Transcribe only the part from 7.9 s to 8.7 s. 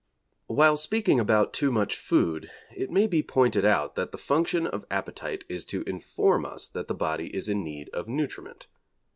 nutriment.